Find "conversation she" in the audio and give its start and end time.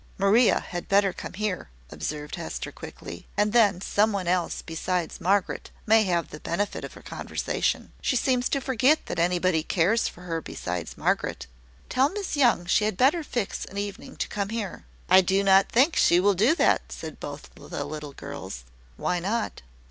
7.03-8.15